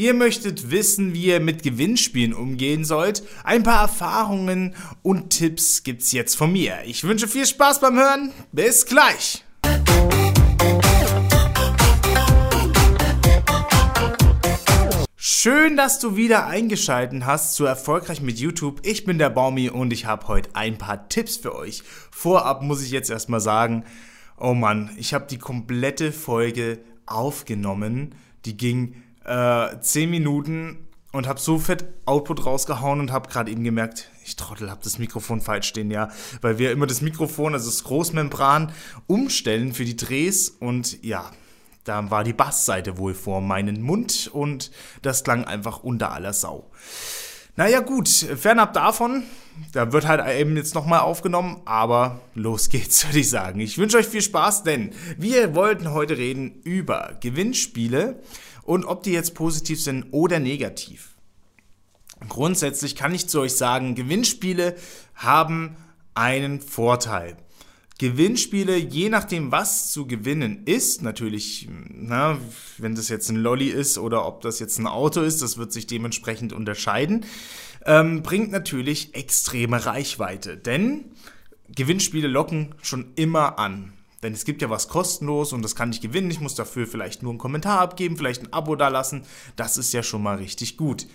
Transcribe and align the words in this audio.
Ihr 0.00 0.14
möchtet 0.14 0.70
wissen, 0.70 1.12
wie 1.12 1.24
ihr 1.24 1.40
mit 1.40 1.64
Gewinnspielen 1.64 2.32
umgehen 2.32 2.84
sollt? 2.84 3.24
Ein 3.42 3.64
paar 3.64 3.80
Erfahrungen 3.80 4.76
und 5.02 5.30
Tipps 5.30 5.82
gibt's 5.82 6.12
jetzt 6.12 6.36
von 6.36 6.52
mir. 6.52 6.76
Ich 6.84 7.02
wünsche 7.02 7.26
viel 7.26 7.44
Spaß 7.44 7.80
beim 7.80 7.96
Hören. 7.96 8.30
Bis 8.52 8.86
gleich. 8.86 9.44
Schön, 15.16 15.76
dass 15.76 15.98
du 15.98 16.14
wieder 16.14 16.46
eingeschaltet 16.46 17.26
hast 17.26 17.56
zu 17.56 17.64
Erfolgreich 17.64 18.20
mit 18.20 18.38
YouTube. 18.38 18.78
Ich 18.84 19.04
bin 19.04 19.18
der 19.18 19.30
Baumi 19.30 19.68
und 19.68 19.92
ich 19.92 20.06
habe 20.06 20.28
heute 20.28 20.50
ein 20.54 20.78
paar 20.78 21.08
Tipps 21.08 21.38
für 21.38 21.56
euch. 21.56 21.82
Vorab 22.12 22.62
muss 22.62 22.84
ich 22.84 22.92
jetzt 22.92 23.10
erstmal 23.10 23.40
sagen, 23.40 23.84
oh 24.38 24.54
Mann, 24.54 24.90
ich 24.96 25.12
habe 25.12 25.26
die 25.28 25.38
komplette 25.38 26.12
Folge 26.12 26.78
aufgenommen. 27.04 28.14
Die 28.44 28.56
ging 28.56 28.94
äh, 29.28 29.80
10 29.80 30.10
Minuten 30.10 30.88
und 31.12 31.26
habe 31.26 31.40
so 31.40 31.58
fett 31.58 31.84
Output 32.04 32.44
rausgehauen 32.44 33.00
und 33.00 33.12
habe 33.12 33.28
gerade 33.28 33.50
eben 33.50 33.64
gemerkt, 33.64 34.10
ich 34.24 34.36
Trottel, 34.36 34.70
habe 34.70 34.80
das 34.82 34.98
Mikrofon 34.98 35.40
falsch 35.40 35.68
stehen, 35.68 35.90
ja, 35.90 36.10
weil 36.40 36.58
wir 36.58 36.72
immer 36.72 36.86
das 36.86 37.00
Mikrofon, 37.00 37.54
also 37.54 37.70
das 37.70 37.84
Großmembran, 37.84 38.72
umstellen 39.06 39.72
für 39.72 39.84
die 39.84 39.96
Drehs 39.96 40.50
und 40.50 41.02
ja, 41.02 41.30
da 41.84 42.10
war 42.10 42.24
die 42.24 42.34
Bassseite 42.34 42.98
wohl 42.98 43.14
vor 43.14 43.40
meinen 43.40 43.80
Mund 43.80 44.28
und 44.32 44.70
das 45.02 45.24
klang 45.24 45.44
einfach 45.44 45.82
unter 45.82 46.12
aller 46.12 46.34
Sau. 46.34 46.70
Naja 47.58 47.80
gut, 47.80 48.08
fernab 48.08 48.72
davon, 48.72 49.24
da 49.72 49.92
wird 49.92 50.06
halt 50.06 50.24
eben 50.38 50.56
jetzt 50.56 50.76
nochmal 50.76 51.00
aufgenommen, 51.00 51.60
aber 51.64 52.20
los 52.36 52.68
geht's, 52.68 53.04
würde 53.08 53.18
ich 53.18 53.30
sagen. 53.30 53.58
Ich 53.58 53.78
wünsche 53.78 53.96
euch 53.96 54.06
viel 54.06 54.22
Spaß, 54.22 54.62
denn 54.62 54.92
wir 55.16 55.56
wollten 55.56 55.90
heute 55.90 56.16
reden 56.16 56.60
über 56.62 57.16
Gewinnspiele 57.20 58.22
und 58.62 58.84
ob 58.84 59.02
die 59.02 59.10
jetzt 59.10 59.34
positiv 59.34 59.82
sind 59.82 60.06
oder 60.12 60.38
negativ. 60.38 61.16
Grundsätzlich 62.28 62.94
kann 62.94 63.12
ich 63.12 63.28
zu 63.28 63.40
euch 63.40 63.56
sagen, 63.56 63.96
Gewinnspiele 63.96 64.76
haben 65.16 65.74
einen 66.14 66.60
Vorteil. 66.60 67.38
Gewinnspiele, 67.98 68.76
je 68.76 69.08
nachdem, 69.08 69.50
was 69.50 69.90
zu 69.90 70.06
gewinnen 70.06 70.62
ist, 70.66 71.02
natürlich, 71.02 71.68
na, 71.90 72.38
wenn 72.78 72.94
das 72.94 73.08
jetzt 73.08 73.28
ein 73.28 73.36
Lolly 73.36 73.68
ist 73.68 73.98
oder 73.98 74.24
ob 74.24 74.40
das 74.40 74.60
jetzt 74.60 74.78
ein 74.78 74.86
Auto 74.86 75.20
ist, 75.20 75.42
das 75.42 75.58
wird 75.58 75.72
sich 75.72 75.88
dementsprechend 75.88 76.52
unterscheiden, 76.52 77.26
ähm, 77.84 78.22
bringt 78.22 78.52
natürlich 78.52 79.14
extreme 79.16 79.84
Reichweite. 79.84 80.56
Denn 80.56 81.06
Gewinnspiele 81.74 82.28
locken 82.28 82.74
schon 82.82 83.12
immer 83.16 83.58
an. 83.58 83.92
Denn 84.22 84.32
es 84.32 84.44
gibt 84.44 84.62
ja 84.62 84.70
was 84.70 84.88
kostenlos 84.88 85.52
und 85.52 85.62
das 85.62 85.76
kann 85.76 85.90
ich 85.90 86.00
gewinnen. 86.00 86.30
Ich 86.30 86.40
muss 86.40 86.54
dafür 86.54 86.86
vielleicht 86.86 87.22
nur 87.22 87.32
einen 87.32 87.38
Kommentar 87.38 87.80
abgeben, 87.80 88.16
vielleicht 88.16 88.42
ein 88.42 88.52
Abo 88.52 88.74
dalassen. 88.74 89.22
Das 89.56 89.76
ist 89.76 89.92
ja 89.92 90.02
schon 90.02 90.22
mal 90.22 90.36
richtig 90.36 90.76
gut. 90.76 91.06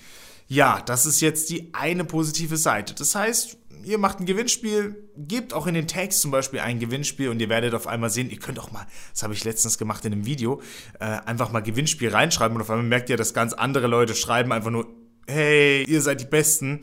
Ja, 0.47 0.81
das 0.85 1.05
ist 1.05 1.21
jetzt 1.21 1.49
die 1.49 1.73
eine 1.73 2.03
positive 2.03 2.57
Seite. 2.57 2.93
Das 2.93 3.15
heißt, 3.15 3.57
ihr 3.83 3.97
macht 3.97 4.19
ein 4.19 4.25
Gewinnspiel, 4.25 5.09
gebt 5.17 5.53
auch 5.53 5.67
in 5.67 5.73
den 5.73 5.87
Tags 5.87 6.21
zum 6.21 6.31
Beispiel 6.31 6.59
ein 6.59 6.79
Gewinnspiel 6.79 7.29
und 7.29 7.41
ihr 7.41 7.49
werdet 7.49 7.73
auf 7.73 7.87
einmal 7.87 8.09
sehen, 8.09 8.29
ihr 8.29 8.39
könnt 8.39 8.59
auch 8.59 8.71
mal, 8.71 8.85
das 9.11 9.23
habe 9.23 9.33
ich 9.33 9.43
letztens 9.43 9.77
gemacht 9.77 10.05
in 10.05 10.13
einem 10.13 10.25
Video, 10.25 10.61
äh, 10.99 11.05
einfach 11.05 11.51
mal 11.51 11.61
Gewinnspiel 11.61 12.09
reinschreiben 12.09 12.55
und 12.55 12.61
auf 12.61 12.69
einmal 12.69 12.85
merkt 12.85 13.09
ihr, 13.09 13.17
dass 13.17 13.33
ganz 13.33 13.53
andere 13.53 13.87
Leute 13.87 14.15
schreiben 14.15 14.51
einfach 14.51 14.71
nur, 14.71 14.87
hey, 15.27 15.83
ihr 15.87 16.01
seid 16.01 16.21
die 16.21 16.25
Besten. 16.25 16.81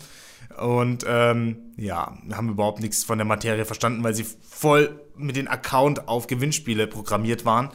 Und 0.59 1.05
ähm, 1.07 1.73
ja, 1.77 2.19
haben 2.33 2.51
überhaupt 2.51 2.81
nichts 2.81 3.05
von 3.05 3.19
der 3.19 3.25
Materie 3.25 3.65
verstanden, 3.65 4.03
weil 4.03 4.15
sie 4.15 4.27
voll 4.49 5.01
mit 5.17 5.37
dem 5.37 5.49
Account 5.49 6.09
auf 6.09 6.27
Gewinnspiele 6.27 6.87
programmiert 6.87 7.45
waren. 7.45 7.71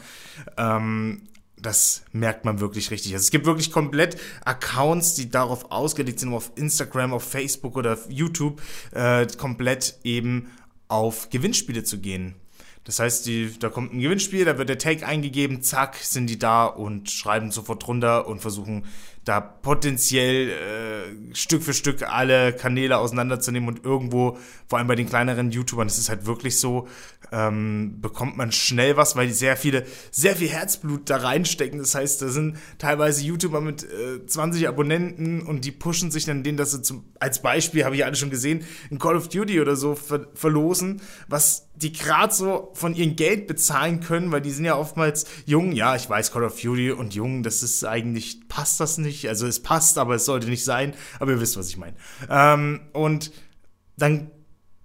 Ähm, 0.58 1.24
das 1.66 2.04
merkt 2.12 2.46
man 2.46 2.60
wirklich 2.60 2.92
richtig. 2.92 3.14
Also 3.14 3.24
es 3.24 3.32
gibt 3.32 3.46
wirklich 3.46 3.72
komplett 3.72 4.18
Accounts, 4.44 5.16
die 5.16 5.30
darauf 5.30 5.72
ausgelegt 5.72 6.20
sind, 6.20 6.34
auf 6.34 6.52
Instagram, 6.56 7.14
auf 7.14 7.24
Facebook 7.24 7.76
oder 7.76 7.94
auf 7.94 8.06
YouTube 8.10 8.62
äh, 8.92 9.26
komplett 9.38 10.00
eben 10.04 10.52
auf 10.88 11.30
Gewinnspiele 11.30 11.84
zu 11.84 12.00
gehen. 12.00 12.36
Das 12.84 13.00
heißt, 13.00 13.26
die, 13.26 13.58
da 13.60 13.70
kommt 13.70 13.94
ein 13.94 14.00
Gewinnspiel, 14.00 14.46
da 14.46 14.60
wird 14.60 14.70
der 14.70 14.78
Tag 14.78 15.02
eingegeben, 15.02 15.64
zack, 15.64 15.96
sind 15.96 16.28
die 16.28 16.38
da 16.38 16.66
und 16.66 17.10
schreiben 17.10 17.50
sofort 17.50 17.86
drunter 17.86 18.28
und 18.28 18.42
versuchen 18.42 18.86
da 19.26 19.42
potenziell 19.42 20.50
äh, 20.50 21.36
Stück 21.36 21.64
für 21.64 21.74
Stück 21.74 22.04
alle 22.04 22.54
Kanäle 22.54 22.98
auseinanderzunehmen 23.00 23.68
und 23.68 23.84
irgendwo, 23.84 24.38
vor 24.68 24.78
allem 24.78 24.88
bei 24.88 24.96
den 24.96 25.10
kleineren 25.10 25.50
YouTubern, 25.52 25.88
das 25.88 25.98
ist 25.98 26.10
halt 26.10 26.28
wirklich 26.28 26.60
so, 26.60 26.88
ähm, 27.32 27.98
bekommt 28.02 28.38
man 28.38 28.52
schnell 28.52 28.98
was, 28.98 29.16
weil 29.16 29.28
die 29.28 29.34
sehr 29.34 29.58
viele, 29.58 29.84
sehr 30.12 30.36
viel 30.36 30.50
Herzblut 30.50 31.10
da 31.10 31.18
reinstecken. 31.18 31.80
Das 31.80 31.96
heißt, 31.96 32.22
da 32.22 32.28
sind 32.30 32.58
teilweise 32.78 33.24
YouTuber 33.24 33.62
mit 33.62 33.84
äh, 33.84 34.26
20 34.26 34.68
Abonnenten 34.68 35.42
und 35.42 35.66
die 35.66 35.72
pushen 35.72 36.12
sich 36.12 36.26
dann 36.26 36.44
denen, 36.44 36.58
dass 36.58 36.72
sie 36.72 36.84
zum, 36.84 37.06
als 37.20 37.42
Beispiel, 37.42 37.84
habe 37.84 37.96
ich 37.96 38.06
alle 38.06 38.16
schon 38.16 38.30
gesehen, 38.30 38.64
in 38.92 39.00
Call 39.00 39.16
of 39.16 39.30
Duty 39.30 39.60
oder 39.60 39.76
so 39.76 39.96
ver 39.96 40.28
verlosen, 40.36 41.02
was 41.28 41.70
die 41.76 41.92
gerade 41.92 42.34
so 42.34 42.72
von 42.74 42.96
ihrem 42.96 43.16
Geld 43.16 43.48
bezahlen 43.48 44.00
können, 44.00 44.32
weil 44.32 44.42
die 44.42 44.52
sind 44.52 44.66
ja 44.66 44.78
oftmals 44.78 45.26
jung. 45.46 45.72
Ja, 45.74 45.96
ich 45.96 46.10
weiß, 46.10 46.32
Call 46.32 46.44
of 46.44 46.60
Duty 46.60 46.92
und 46.92 47.14
jung, 47.14 47.44
das 47.44 47.64
ist 47.64 47.84
eigentlich, 47.84 48.45
passt 48.56 48.80
das 48.80 48.98
nicht. 48.98 49.28
Also 49.28 49.48
es 49.48 49.62
passt, 49.62 49.98
aber 49.98 50.16
es 50.16 50.26
sollte 50.26 50.48
nicht 50.48 50.64
sein. 50.64 50.94
Aber 51.20 51.32
ihr 51.32 51.42
wisst, 51.42 51.58
was 51.58 51.68
ich 51.68 51.76
meine. 51.76 51.96
Ähm, 52.30 52.80
und 52.94 53.34
dann 53.98 54.32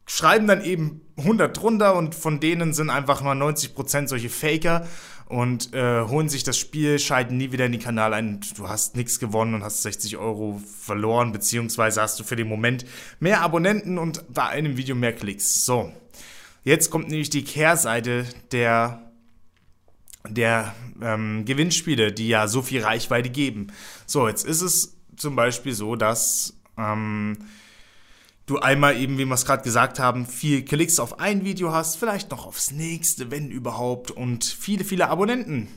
schreiben 0.07 0.49
dann 0.49 0.65
eben 0.65 1.03
100 1.19 1.57
drunter 1.57 1.95
und 1.95 2.17
von 2.17 2.41
denen 2.41 2.73
sind 2.73 2.91
einfach 2.91 3.23
mal 3.23 3.37
90% 3.37 4.09
solche 4.09 4.29
Faker 4.29 4.89
und 5.27 5.73
äh, 5.73 6.03
holen 6.03 6.29
sich 6.29 6.43
das 6.43 6.59
Spiel, 6.59 6.99
schalten 6.99 7.37
nie 7.37 7.53
wieder 7.53 7.67
in 7.67 7.71
den 7.71 7.81
Kanal 7.81 8.13
ein. 8.13 8.41
Du 8.57 8.69
hast 8.69 8.97
nichts 8.97 9.21
gewonnen 9.21 9.55
und 9.55 9.63
hast 9.63 9.83
60 9.83 10.17
Euro 10.17 10.61
verloren, 10.81 11.31
beziehungsweise 11.31 12.03
hast 12.03 12.19
du 12.19 12.25
für 12.25 12.35
den 12.35 12.49
Moment 12.49 12.85
mehr 13.21 13.41
Abonnenten 13.41 13.99
und 13.99 14.25
bei 14.35 14.49
einem 14.49 14.77
Video 14.77 14.97
mehr 14.97 15.13
Klicks. 15.13 15.65
So, 15.65 15.93
Jetzt 16.63 16.91
kommt 16.91 17.09
nämlich 17.09 17.31
die 17.31 17.45
Kehrseite 17.45 18.27
der 18.53 19.10
der 20.29 20.75
ähm, 21.03 21.45
Gewinnspiele, 21.45 22.13
die 22.13 22.29
ja 22.29 22.47
so 22.47 22.63
viel 22.63 22.83
Reichweite 22.83 23.31
geben. 23.31 23.69
So, 24.07 24.29
jetzt 24.29 24.45
ist 24.45 24.61
es 24.61 24.97
zum 25.17 25.37
Beispiel 25.37 25.73
so, 25.73 25.97
dass 25.97 26.59
ähm, 26.77 27.39
du 28.47 28.59
einmal 28.59 28.97
eben, 28.97 29.19
wie 29.19 29.25
wir 29.25 29.35
es 29.35 29.45
gerade 29.47 29.63
gesagt 29.63 29.99
haben, 29.99 30.27
viel 30.27 30.65
Klicks 30.65 30.99
auf 30.99 31.21
ein 31.21 31.45
Video 31.45 31.73
hast, 31.73 31.97
vielleicht 31.97 32.31
noch 32.31 32.47
aufs 32.47 32.71
nächste, 32.71 33.31
wenn 33.31 33.51
überhaupt, 33.51 34.11
und 34.11 34.45
viele, 34.45 34.85
viele 34.85 35.09
Abonnenten. 35.09 35.69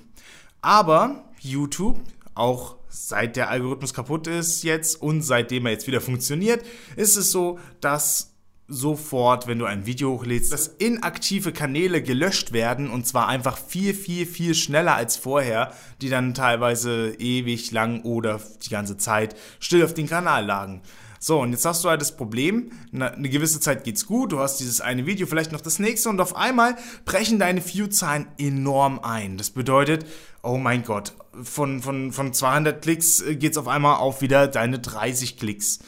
Aber 0.62 1.24
YouTube, 1.40 2.00
auch 2.36 2.78
seit 2.90 3.36
der 3.36 3.50
Algorithmus 3.50 3.94
kaputt 3.94 4.28
ist 4.28 4.64
jetzt 4.64 5.02
und 5.02 5.22
seitdem 5.22 5.66
er 5.66 5.74
jetzt 5.74 5.88
wieder 5.88 6.02
funktioniert, 6.02 6.66
ist 6.96 7.16
es 7.16 7.32
so, 7.32 7.60
dass 7.82 8.33
sofort, 8.68 9.48
wenn 9.48 9.60
du 9.60 9.66
ein 9.66 9.86
Video 9.86 10.12
hochlädst, 10.12 10.54
dass 10.54 10.68
inaktive 10.68 11.52
Kanäle 11.52 12.02
gelöscht 12.02 12.54
werden 12.54 12.90
und 12.90 13.06
zwar 13.06 13.28
einfach 13.28 13.58
viel, 13.58 13.94
viel, 13.94 14.26
viel 14.26 14.56
schneller 14.56 14.96
als 14.96 15.18
vorher, 15.18 15.74
die 16.02 16.10
dann 16.10 16.34
teilweise 16.34 17.14
ewig 17.20 17.72
lang 17.72 18.02
oder 18.04 18.40
die 18.64 18.70
ganze 18.70 18.98
Zeit 18.98 19.36
still 19.60 19.84
auf 19.84 19.94
dem 19.94 20.08
Kanal 20.08 20.46
lagen. 20.46 20.82
So, 21.20 21.40
und 21.40 21.52
jetzt 21.52 21.64
hast 21.64 21.86
du 21.86 21.90
halt 21.90 22.02
das 22.02 22.18
Problem, 22.18 22.72
eine 22.92 23.30
gewisse 23.30 23.62
Zeit 23.62 23.86
geht's 23.86 24.06
gut, 24.06 24.34
du 24.34 24.40
hast 24.40 24.58
dieses 24.58 24.82
eine 24.82 25.06
Video, 25.06 25.26
vielleicht 25.26 25.54
noch 25.54 25.62
das 25.62 25.80
nächste 25.80 26.10
und 26.10 26.20
auf 26.20 26.36
einmal 26.36 26.76
brechen 27.06 27.40
deine 27.40 27.66
View-Zahlen 27.66 28.28
enorm 28.38 29.00
ein. 29.00 29.38
Das 29.38 29.50
bedeutet, 29.50 30.06
oh 30.42 30.58
mein 30.58 30.84
Gott, 30.84 31.14
von, 31.42 31.82
von, 31.82 32.12
von 32.12 32.34
200 32.34 32.82
Klicks 32.82 33.22
äh, 33.22 33.38
geht's 33.38 33.58
auf 33.58 33.70
einmal 33.70 33.98
auf 33.98 34.22
wieder 34.22 34.48
deine 34.48 34.80
30 34.80 35.38
Klicks. 35.38 35.80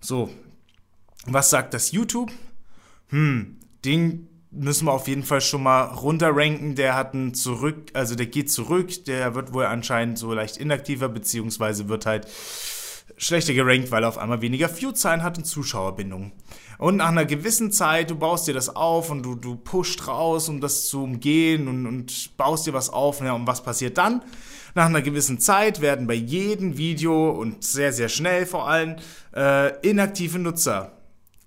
So, 0.00 0.30
was 1.32 1.50
sagt 1.50 1.74
das 1.74 1.92
YouTube? 1.92 2.30
Hm, 3.08 3.58
den 3.84 4.28
müssen 4.50 4.86
wir 4.86 4.92
auf 4.92 5.08
jeden 5.08 5.22
Fall 5.22 5.40
schon 5.40 5.62
mal 5.62 5.82
runterranken. 5.82 6.74
Der 6.74 6.94
hat 6.94 7.14
einen 7.14 7.34
zurück, 7.34 7.90
also 7.94 8.14
der 8.14 8.26
geht 8.26 8.50
zurück, 8.50 9.04
der 9.04 9.34
wird 9.34 9.52
wohl 9.52 9.66
anscheinend 9.66 10.18
so 10.18 10.32
leicht 10.32 10.56
inaktiver, 10.56 11.08
beziehungsweise 11.08 11.88
wird 11.88 12.06
halt 12.06 12.26
schlechter 13.18 13.54
gerankt, 13.54 13.90
weil 13.90 14.04
er 14.04 14.08
auf 14.08 14.18
einmal 14.18 14.42
weniger 14.42 14.74
View-Zahlen 14.74 15.22
hat 15.22 15.38
und 15.38 15.44
Zuschauerbindungen. 15.44 16.32
Und 16.78 16.96
nach 16.96 17.08
einer 17.08 17.24
gewissen 17.24 17.72
Zeit, 17.72 18.10
du 18.10 18.16
baust 18.16 18.46
dir 18.46 18.54
das 18.54 18.74
auf 18.74 19.10
und 19.10 19.22
du, 19.22 19.34
du 19.34 19.56
pusht 19.56 20.06
raus, 20.06 20.48
um 20.48 20.60
das 20.60 20.88
zu 20.88 21.04
umgehen 21.04 21.68
und, 21.68 21.86
und 21.86 22.36
baust 22.36 22.66
dir 22.66 22.74
was 22.74 22.90
auf. 22.90 23.20
Ja, 23.20 23.32
und 23.32 23.46
was 23.46 23.62
passiert 23.62 23.96
dann? 23.96 24.22
Nach 24.74 24.86
einer 24.86 25.00
gewissen 25.00 25.38
Zeit 25.38 25.80
werden 25.80 26.06
bei 26.06 26.14
jedem 26.14 26.76
Video 26.76 27.30
und 27.30 27.64
sehr, 27.64 27.94
sehr 27.94 28.10
schnell 28.10 28.44
vor 28.44 28.68
allem 28.68 28.96
äh, 29.34 29.88
inaktive 29.88 30.38
Nutzer 30.38 30.92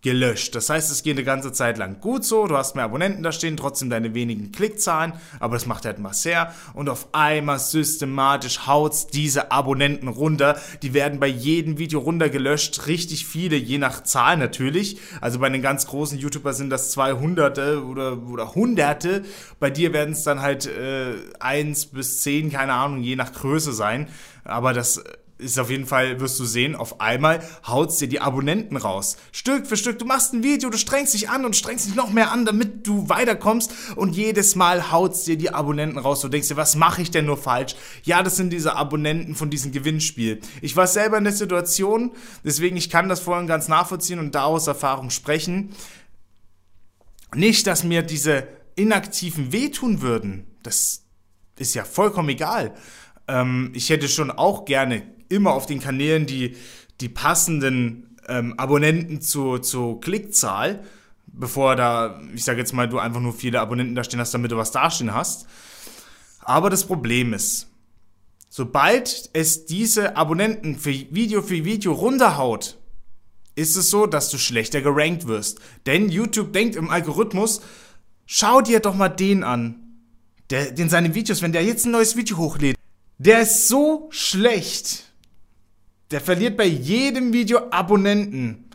gelöscht. 0.01 0.55
Das 0.55 0.69
heißt, 0.69 0.91
es 0.91 1.03
geht 1.03 1.17
eine 1.17 1.25
ganze 1.25 1.51
Zeit 1.51 1.77
lang 1.77 1.99
gut 1.99 2.23
so, 2.23 2.47
du 2.47 2.55
hast 2.55 2.75
mehr 2.75 2.85
Abonnenten 2.85 3.21
da 3.21 3.31
stehen, 3.31 3.57
trotzdem 3.57 3.89
deine 3.89 4.13
wenigen 4.13 4.51
Klickzahlen, 4.51 5.13
aber 5.39 5.55
das 5.55 5.65
macht 5.65 5.85
halt 5.85 5.99
Masser 5.99 6.53
und 6.73 6.87
auf 6.87 7.09
einmal 7.11 7.59
systematisch 7.59 8.65
haut's 8.65 9.07
diese 9.07 9.51
Abonnenten 9.51 10.07
runter. 10.07 10.57
Die 10.81 10.93
werden 10.93 11.19
bei 11.19 11.27
jedem 11.27 11.77
Video 11.79 11.99
runtergelöscht, 11.99 12.87
richtig 12.87 13.25
viele, 13.25 13.57
je 13.57 13.77
nach 13.77 14.03
Zahl 14.03 14.37
natürlich. 14.37 14.97
Also 15.19 15.39
bei 15.39 15.49
den 15.49 15.61
ganz 15.61 15.87
großen 15.87 16.17
YouTuber 16.17 16.53
sind 16.53 16.69
das 16.69 16.91
200 16.91 17.57
oder, 17.83 18.17
oder 18.23 18.55
Hunderte. 18.55 19.23
Bei 19.59 19.69
dir 19.69 19.91
werden 19.91 20.13
es 20.13 20.23
dann 20.23 20.41
halt 20.41 20.65
äh, 20.65 21.15
1 21.39 21.87
bis 21.87 22.21
10, 22.21 22.51
keine 22.51 22.73
Ahnung, 22.73 23.01
je 23.01 23.17
nach 23.17 23.33
Größe 23.33 23.73
sein. 23.73 24.07
Aber 24.45 24.73
das 24.73 25.03
ist 25.39 25.57
auf 25.57 25.69
jeden 25.69 25.85
Fall, 25.85 26.19
wirst 26.19 26.37
du 26.39 26.43
sehen, 26.43 26.75
auf 26.75 26.99
einmal 26.99 27.41
haut's 27.65 27.97
dir 27.97 28.09
die 28.09 28.19
Abonnenten 28.19 28.75
raus. 28.75 29.15
Stück 29.31 29.67
für 29.67 29.77
Stück. 29.77 29.97
Du 29.97 30.05
machst 30.05 30.33
ein 30.33 30.43
Video, 30.43 30.69
du 30.69 30.77
strengst 30.77 31.13
dich 31.13 31.29
an 31.29 31.45
und 31.45 31.55
strengst 31.55 31.87
dich 31.87 31.95
noch 31.95 32.11
mehr 32.11 32.31
an, 32.31 32.45
damit 32.45 32.85
du 32.85 33.07
weiterkommst. 33.07 33.71
Und 33.95 34.15
jedes 34.15 34.55
Mal 34.55 34.91
haut's 34.91 35.23
dir 35.23 35.37
die 35.37 35.51
Abonnenten 35.51 35.97
raus. 35.97 36.19
Du 36.19 36.27
denkst 36.27 36.49
dir, 36.49 36.57
was 36.57 36.75
mache 36.75 37.01
ich 37.01 37.09
denn 37.09 37.25
nur 37.25 37.37
falsch? 37.37 37.75
Ja, 38.03 38.21
das 38.21 38.35
sind 38.35 38.51
diese 38.51 38.75
Abonnenten 38.75 39.33
von 39.33 39.49
diesem 39.49 39.71
Gewinnspiel. 39.71 40.41
Ich 40.61 40.75
war 40.75 40.87
selber 40.87 41.17
in 41.17 41.23
der 41.23 41.33
Situation, 41.33 42.11
deswegen 42.43 42.75
ich 42.75 42.89
kann 42.89 43.07
das 43.07 43.21
vorhin 43.21 43.47
ganz 43.47 43.69
nachvollziehen 43.69 44.19
und 44.19 44.35
da 44.35 44.43
aus 44.43 44.67
Erfahrung 44.67 45.09
sprechen. 45.09 45.69
Nicht, 47.33 47.65
dass 47.65 47.85
mir 47.85 48.01
diese 48.01 48.47
Inaktiven 48.75 49.53
wehtun 49.53 50.01
würden. 50.01 50.47
Das 50.63 51.03
ist 51.57 51.75
ja 51.75 51.85
vollkommen 51.85 52.29
egal. 52.29 52.73
Ähm, 53.29 53.71
ich 53.73 53.89
hätte 53.89 54.09
schon 54.09 54.31
auch 54.31 54.65
gerne 54.65 55.03
immer 55.29 55.53
auf 55.53 55.65
den 55.65 55.79
Kanälen 55.79 56.25
die, 56.25 56.55
die 56.99 57.09
passenden 57.09 58.17
ähm, 58.27 58.53
Abonnenten 58.57 59.21
zur, 59.21 59.61
zur 59.61 59.99
Klickzahl, 60.01 60.83
bevor 61.27 61.75
da, 61.75 62.21
ich 62.33 62.43
sage 62.43 62.59
jetzt 62.59 62.73
mal, 62.73 62.89
du 62.89 62.99
einfach 62.99 63.21
nur 63.21 63.33
viele 63.33 63.59
Abonnenten 63.61 63.95
da 63.95 64.03
stehen 64.03 64.19
hast, 64.19 64.33
damit 64.33 64.51
du 64.51 64.57
was 64.57 64.71
dastehen 64.71 65.13
hast. 65.13 65.47
Aber 66.39 66.69
das 66.69 66.85
Problem 66.85 67.33
ist, 67.33 67.67
sobald 68.49 69.29
es 69.33 69.65
diese 69.65 70.15
Abonnenten 70.17 70.77
für 70.77 70.91
Video 70.91 71.41
für 71.41 71.63
Video 71.63 71.93
runterhaut, 71.93 72.77
ist 73.55 73.75
es 73.75 73.89
so, 73.89 74.05
dass 74.05 74.29
du 74.29 74.37
schlechter 74.37 74.81
gerankt 74.81 75.27
wirst. 75.27 75.59
Denn 75.85 76.09
YouTube 76.09 76.53
denkt 76.53 76.75
im 76.75 76.89
Algorithmus, 76.89 77.61
schau 78.25 78.61
dir 78.61 78.79
doch 78.79 78.95
mal 78.95 79.09
den 79.09 79.43
an. 79.43 79.85
Der, 80.49 80.71
den 80.71 80.89
seine 80.89 81.13
Videos, 81.13 81.41
wenn 81.41 81.51
der 81.51 81.63
jetzt 81.63 81.85
ein 81.85 81.91
neues 81.91 82.15
Video 82.15 82.37
hochlädt, 82.37 82.75
der 83.17 83.41
ist 83.41 83.67
so 83.67 84.07
schlecht. 84.11 85.08
Der 86.11 86.21
verliert 86.21 86.57
bei 86.57 86.65
jedem 86.65 87.33
Video 87.33 87.69
Abonnenten. 87.69 88.65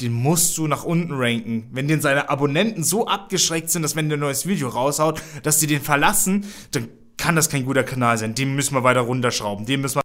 Den 0.00 0.12
musst 0.12 0.58
du 0.58 0.66
nach 0.66 0.84
unten 0.84 1.12
ranken. 1.12 1.68
Wenn 1.72 1.88
den 1.88 2.00
seine 2.02 2.28
Abonnenten 2.28 2.84
so 2.84 3.06
abgeschreckt 3.06 3.70
sind, 3.70 3.82
dass 3.82 3.96
wenn 3.96 4.08
der 4.08 4.18
ein 4.18 4.20
neues 4.20 4.46
Video 4.46 4.68
raushaut, 4.68 5.22
dass 5.42 5.58
die 5.58 5.66
den 5.66 5.80
verlassen, 5.80 6.44
dann 6.72 6.88
kann 7.16 7.36
das 7.36 7.48
kein 7.48 7.64
guter 7.64 7.84
Kanal 7.84 8.18
sein. 8.18 8.34
Den 8.34 8.54
müssen 8.54 8.74
wir 8.74 8.84
weiter 8.84 9.00
runterschrauben. 9.00 9.64
Den 9.64 9.80
müssen 9.80 9.96
wir. 9.96 10.02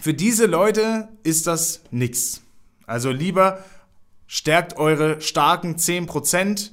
Für 0.00 0.14
diese 0.14 0.46
Leute 0.46 1.08
ist 1.22 1.46
das 1.46 1.82
nix. 1.90 2.42
Also 2.86 3.10
lieber 3.10 3.64
stärkt 4.26 4.76
eure 4.76 5.20
starken 5.20 5.76
10% 5.76 6.70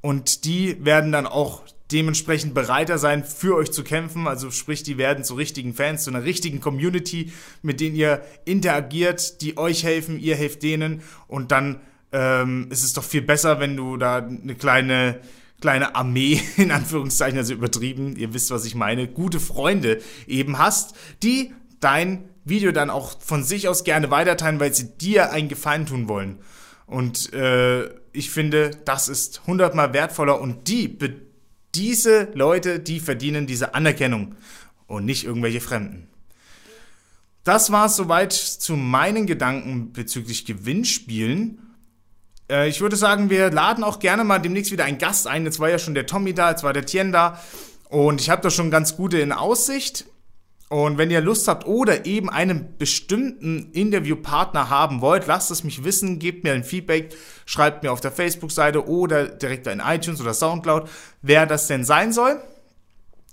und 0.00 0.44
die 0.44 0.82
werden 0.84 1.12
dann 1.12 1.26
auch 1.26 1.62
dementsprechend 1.92 2.54
bereiter 2.54 2.98
sein, 2.98 3.24
für 3.24 3.56
euch 3.56 3.72
zu 3.72 3.84
kämpfen. 3.84 4.26
Also 4.26 4.50
sprich, 4.50 4.82
die 4.82 4.98
werden 4.98 5.24
zu 5.24 5.34
richtigen 5.34 5.74
Fans, 5.74 6.04
zu 6.04 6.10
einer 6.10 6.24
richtigen 6.24 6.60
Community, 6.60 7.32
mit 7.62 7.80
denen 7.80 7.96
ihr 7.96 8.22
interagiert, 8.44 9.40
die 9.42 9.56
euch 9.56 9.84
helfen, 9.84 10.18
ihr 10.18 10.36
helft 10.36 10.62
denen. 10.62 11.02
Und 11.26 11.52
dann 11.52 11.80
ähm, 12.12 12.68
ist 12.70 12.84
es 12.84 12.92
doch 12.92 13.04
viel 13.04 13.22
besser, 13.22 13.60
wenn 13.60 13.76
du 13.76 13.96
da 13.96 14.18
eine 14.18 14.54
kleine 14.54 15.20
kleine 15.60 15.94
Armee, 15.94 16.40
in 16.56 16.70
Anführungszeichen, 16.70 17.38
also 17.38 17.52
übertrieben, 17.52 18.16
ihr 18.16 18.32
wisst, 18.34 18.50
was 18.50 18.64
ich 18.64 18.74
meine, 18.74 19.06
gute 19.08 19.40
Freunde 19.40 20.00
eben 20.26 20.58
hast, 20.58 20.94
die 21.22 21.52
dein 21.80 22.30
Video 22.44 22.72
dann 22.72 22.90
auch 22.90 23.20
von 23.20 23.44
sich 23.44 23.68
aus 23.68 23.84
gerne 23.84 24.10
weiterteilen, 24.10 24.60
weil 24.60 24.74
sie 24.74 24.96
dir 24.96 25.32
einen 25.32 25.48
Gefallen 25.48 25.86
tun 25.86 26.08
wollen. 26.08 26.38
Und 26.86 27.32
äh, 27.32 27.88
ich 28.12 28.30
finde, 28.30 28.72
das 28.84 29.08
ist 29.08 29.46
hundertmal 29.46 29.92
wertvoller 29.92 30.40
und 30.40 30.66
die 30.68 30.88
diese 31.74 32.28
Leute, 32.34 32.80
die 32.80 33.00
verdienen 33.00 33.46
diese 33.46 33.74
Anerkennung 33.74 34.34
und 34.86 35.04
nicht 35.04 35.24
irgendwelche 35.24 35.60
Fremden. 35.60 36.08
Das 37.44 37.72
war 37.72 37.86
es 37.86 37.96
soweit 37.96 38.32
zu 38.32 38.76
meinen 38.76 39.26
Gedanken 39.26 39.92
bezüglich 39.92 40.44
Gewinnspielen. 40.44 41.58
Äh, 42.50 42.68
ich 42.68 42.80
würde 42.80 42.96
sagen, 42.96 43.30
wir 43.30 43.50
laden 43.50 43.82
auch 43.82 43.98
gerne 43.98 44.24
mal 44.24 44.38
demnächst 44.38 44.72
wieder 44.72 44.84
einen 44.84 44.98
Gast 44.98 45.26
ein. 45.26 45.44
Jetzt 45.44 45.58
war 45.58 45.70
ja 45.70 45.78
schon 45.78 45.94
der 45.94 46.06
Tommy 46.06 46.34
da, 46.34 46.50
jetzt 46.50 46.62
war 46.62 46.72
der 46.72 46.84
Tien 46.84 47.12
da. 47.12 47.40
Und 47.88 48.20
ich 48.20 48.30
habe 48.30 48.42
da 48.42 48.50
schon 48.50 48.70
ganz 48.70 48.96
gute 48.96 49.18
in 49.20 49.32
Aussicht. 49.32 50.04
Und 50.70 50.98
wenn 50.98 51.10
ihr 51.10 51.20
Lust 51.20 51.48
habt 51.48 51.66
oder 51.66 52.06
eben 52.06 52.30
einen 52.30 52.78
bestimmten 52.78 53.72
Interviewpartner 53.72 54.70
haben 54.70 55.00
wollt, 55.00 55.26
lasst 55.26 55.50
es 55.50 55.64
mich 55.64 55.82
wissen, 55.82 56.20
gebt 56.20 56.44
mir 56.44 56.52
ein 56.52 56.62
Feedback, 56.62 57.12
schreibt 57.44 57.82
mir 57.82 57.90
auf 57.90 58.00
der 58.00 58.12
Facebook-Seite 58.12 58.86
oder 58.86 59.26
direkt 59.26 59.66
in 59.66 59.80
iTunes 59.80 60.20
oder 60.20 60.32
Soundcloud, 60.32 60.88
wer 61.22 61.44
das 61.46 61.66
denn 61.66 61.84
sein 61.84 62.12
soll. 62.12 62.40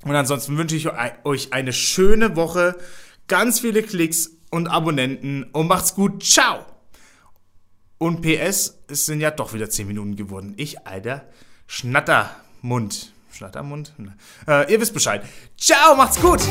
Und 0.03 0.15
ansonsten 0.15 0.57
wünsche 0.57 0.75
ich 0.75 0.89
euch 1.25 1.53
eine 1.53 1.73
schöne 1.73 2.35
Woche, 2.35 2.75
ganz 3.27 3.59
viele 3.59 3.83
Klicks 3.83 4.31
und 4.49 4.65
Abonnenten 4.65 5.43
und 5.53 5.67
macht's 5.67 5.93
gut. 5.93 6.23
Ciao! 6.23 6.65
Und 7.99 8.21
PS, 8.21 8.79
es 8.87 9.05
sind 9.05 9.21
ja 9.21 9.29
doch 9.29 9.53
wieder 9.53 9.69
10 9.69 9.85
Minuten 9.87 10.15
geworden. 10.15 10.55
Ich, 10.57 10.87
alter 10.87 11.29
Schnattermund. 11.67 13.13
Schnattermund? 13.31 13.93
Äh, 14.47 14.71
ihr 14.71 14.79
wisst 14.81 14.93
Bescheid. 14.93 15.23
Ciao, 15.57 15.95
macht's 15.95 16.19
gut! 16.19 16.41